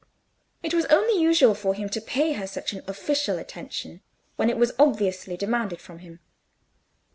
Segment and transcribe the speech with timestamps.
[0.63, 4.01] It was only usual for him to pay her such an official attention
[4.35, 6.19] when it was obviously demanded from him.